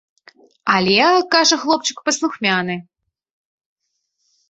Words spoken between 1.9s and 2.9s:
паслухмяны.